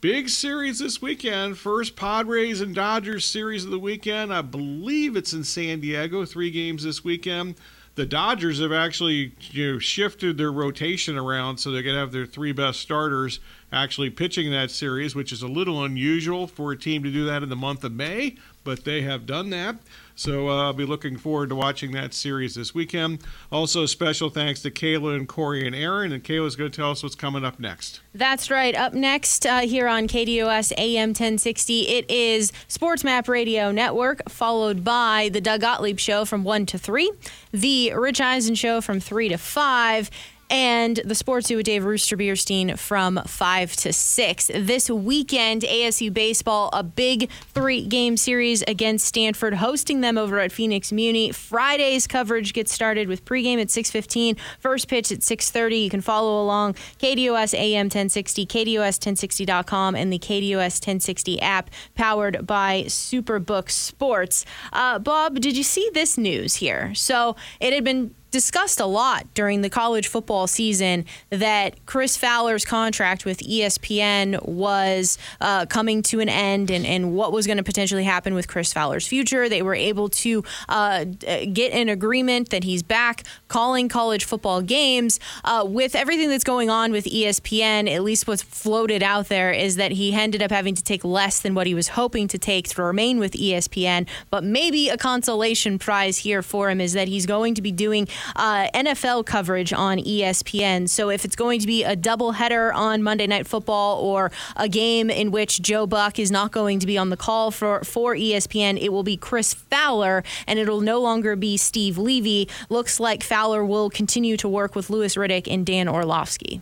[0.02, 1.58] Big series this weekend.
[1.58, 4.34] First Padres and Dodgers series of the weekend.
[4.34, 6.26] I believe it's in San Diego.
[6.26, 7.56] Three games this weekend.
[7.96, 12.26] The Dodgers have actually you know, shifted their rotation around so they can have their
[12.26, 13.40] three best starters
[13.72, 17.44] actually pitching that series, which is a little unusual for a team to do that
[17.44, 19.78] in the month of May, but they have done that.
[20.20, 23.20] So uh, I'll be looking forward to watching that series this weekend.
[23.54, 26.12] Also, special thanks to Kayla and Corey and Aaron.
[26.12, 28.02] And Kayla's going to tell us what's coming up next.
[28.14, 28.76] That's right.
[28.76, 34.84] Up next uh, here on KDUS AM 1060, it is Sports Map Radio Network, followed
[34.84, 37.10] by the Doug Gottlieb Show from 1 to 3,
[37.54, 40.12] the Rich Eisen Show from 3 to 5
[40.50, 44.52] and the Sports Zoo with Dave Rooster Beerstein from 5 to 6.
[44.56, 50.52] This weekend, ASU Baseball, a big three game series against Stanford, hosting them over at
[50.52, 51.32] Phoenix Muni.
[51.32, 55.84] Friday's coverage gets started with pregame at 6.15, first pitch at 6.30.
[55.84, 62.84] You can follow along KDUS AM 1060, KDUS1060.com, and the KDUS 1060 app powered by
[62.88, 64.46] Superbook Sports.
[64.74, 66.94] Uh, Bob, did you see this news here?
[66.96, 72.66] So it had been discussed a lot during the college football season that Chris Fowler's
[72.66, 77.64] contract with ESPN was uh, coming to an end and, and what was going to
[77.64, 79.50] potentially happen with Chris Fowler's future.
[79.50, 85.20] They were able to uh, get an agreement that he's back calling college football games.
[85.44, 89.76] Uh, with everything that's going on with ESPN, at least what's floated out there is
[89.78, 92.68] that he ended up having to take less than what he was hoping to take
[92.70, 94.08] to remain with ESPN.
[94.30, 98.08] But maybe a consolation prize here for him is that he's going to be doing
[98.36, 100.90] uh, NFL coverage on ESPN.
[100.90, 105.10] So if it's going to be a doubleheader on Monday Night Football or a game
[105.10, 108.82] in which Joe Buck is not going to be on the call for, for ESPN,
[108.82, 112.48] it will be Chris Fowler and it'll no longer be Steve Levy.
[112.70, 116.62] Looks like Fowler will continue to work with Louis Riddick and Dan Orlovsky.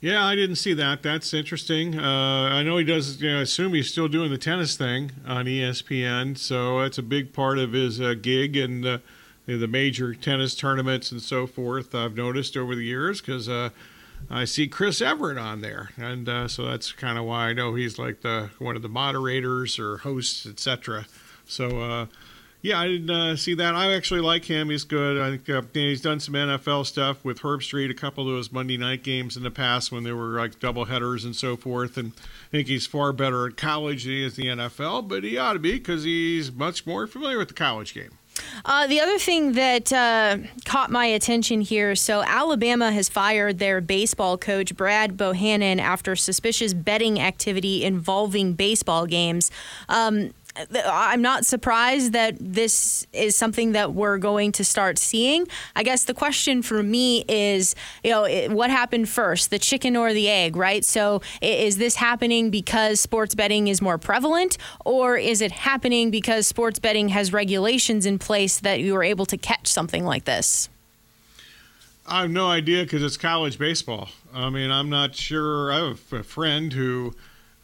[0.00, 1.02] Yeah, I didn't see that.
[1.02, 1.98] That's interesting.
[1.98, 3.20] Uh, I know he does.
[3.20, 7.02] You know, I assume he's still doing the tennis thing on ESPN, so that's a
[7.02, 8.56] big part of his uh, gig.
[8.56, 8.98] And uh,
[9.46, 11.94] the major tennis tournaments and so forth.
[11.94, 13.70] I've noticed over the years because uh,
[14.30, 17.74] I see Chris Evert on there, and uh, so that's kind of why I know
[17.74, 21.06] he's like the one of the moderators or hosts, etc.
[21.46, 21.80] So.
[21.80, 22.06] Uh,
[22.62, 23.74] yeah, I didn't uh, see that.
[23.74, 24.68] I actually like him.
[24.68, 25.18] He's good.
[25.18, 28.76] I think uh, he's done some NFL stuff with Herbstreit, a couple of those Monday
[28.76, 31.96] night games in the past when they were like double headers and so forth.
[31.96, 35.38] And I think he's far better at college than he is the NFL, but he
[35.38, 38.18] ought to be because he's much more familiar with the college game.
[38.64, 43.80] Uh, the other thing that uh, caught my attention here so, Alabama has fired their
[43.80, 49.50] baseball coach, Brad Bohannon, after suspicious betting activity involving baseball games.
[49.88, 55.46] Um, I'm not surprised that this is something that we're going to start seeing.
[55.76, 60.12] I guess the question for me is, you know, what happened first, the chicken or
[60.12, 60.84] the egg, right?
[60.84, 66.46] So is this happening because sports betting is more prevalent, or is it happening because
[66.46, 70.68] sports betting has regulations in place that you are able to catch something like this?
[72.06, 74.08] I have no idea because it's college baseball.
[74.34, 75.72] I mean, I'm not sure.
[75.72, 77.14] I have a friend who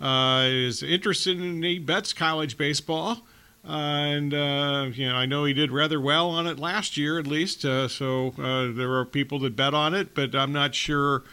[0.01, 3.22] is interested in he bets college baseball.
[3.68, 7.18] Uh, and uh, you know, I know he did rather well on it last year,
[7.18, 7.64] at least.
[7.64, 11.24] Uh, so uh, there are people that bet on it, but I'm not sure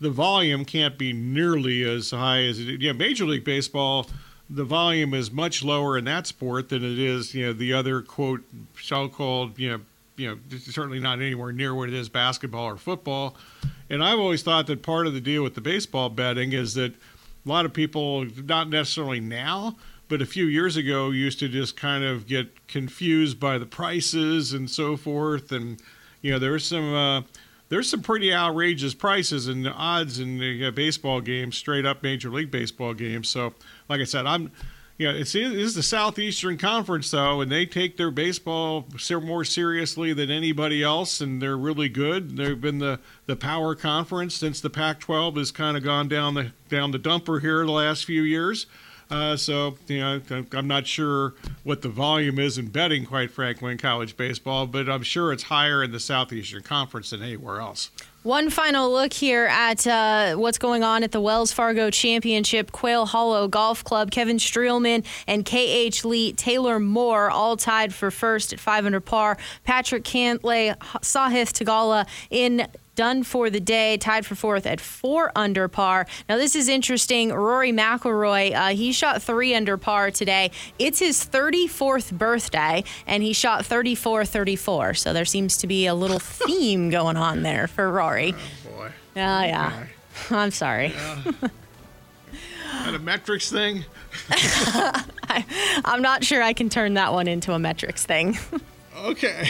[0.00, 2.80] the volume can't be nearly as high as it.
[2.80, 4.08] Yeah, Major League Baseball,
[4.48, 8.00] the volume is much lower in that sport than it is, you know, the other
[8.00, 8.40] quote
[8.80, 9.80] so-called, you know,
[10.16, 13.36] you know, certainly not anywhere near what it is basketball or football.
[13.90, 16.94] And I've always thought that part of the deal with the baseball betting is that
[17.44, 19.76] a lot of people, not necessarily now,
[20.08, 24.52] but a few years ago, used to just kind of get confused by the prices
[24.52, 25.52] and so forth.
[25.52, 25.80] And
[26.20, 27.22] you know, there's some uh,
[27.68, 32.30] there's some pretty outrageous prices and odds in the uh, baseball games, straight up Major
[32.30, 33.28] League Baseball games.
[33.28, 33.54] So,
[33.88, 34.52] like I said, I'm
[35.02, 40.12] yeah, it's it is the Southeastern Conference though, and they take their baseball more seriously
[40.12, 42.36] than anybody else, and they're really good.
[42.36, 46.52] They've been the, the power conference since the Pac-12 has kind of gone down the
[46.68, 48.66] down the dumper here the last few years.
[49.10, 50.22] Uh, so you know,
[50.52, 51.34] I'm not sure
[51.64, 55.42] what the volume is in betting, quite frankly, in college baseball, but I'm sure it's
[55.42, 57.90] higher in the Southeastern Conference than anywhere else.
[58.22, 62.70] One final look here at uh, what's going on at the Wells Fargo Championship.
[62.70, 68.52] Quail Hollow Golf Club, Kevin Streelman and KH Lee Taylor Moore all tied for first
[68.52, 69.38] at 500 par.
[69.64, 75.68] Patrick Cantlay, Sahith Theegala in done for the day, tied for fourth at four under
[75.68, 76.06] par.
[76.28, 77.32] Now, this is interesting.
[77.32, 80.50] Rory McIlroy, uh, he shot three under par today.
[80.78, 84.94] It's his 34th birthday, and he shot 34 34.
[84.94, 88.34] So there seems to be a little theme going on there for Rory.
[88.34, 88.92] Oh, boy.
[89.16, 89.86] Yeah, yeah.
[90.30, 90.92] I'm sorry.
[92.72, 93.84] That a metrics thing?
[94.30, 95.44] I,
[95.84, 98.38] I'm not sure I can turn that one into a metrics thing.
[98.96, 99.48] Okay.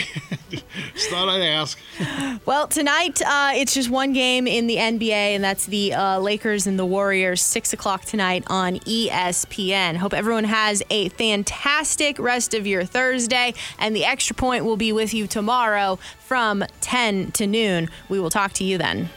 [0.93, 1.79] Just thought I'd ask.
[2.45, 6.67] Well, tonight uh, it's just one game in the NBA, and that's the uh, Lakers
[6.67, 9.95] and the Warriors, 6 o'clock tonight on ESPN.
[9.95, 14.91] Hope everyone has a fantastic rest of your Thursday, and the extra point will be
[14.91, 17.89] with you tomorrow from 10 to noon.
[18.09, 19.09] We will talk to you then.